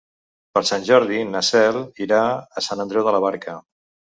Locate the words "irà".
2.07-2.23